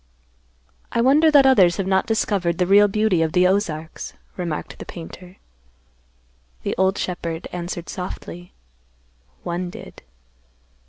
"I 0.91 0.99
wonder 0.99 1.29
that 1.29 1.45
others 1.45 1.77
have 1.77 1.85
not 1.85 2.07
discovered 2.07 2.57
the 2.57 2.65
real 2.65 2.87
beauty 2.87 3.21
of 3.21 3.33
the 3.33 3.45
Ozarks," 3.45 4.13
remarked 4.35 4.79
the 4.79 4.83
painter. 4.85 5.37
The 6.63 6.73
old 6.75 6.97
shepherd 6.97 7.47
answered 7.53 7.87
softly, 7.87 8.51
"One 9.43 9.69
did." 9.69 10.01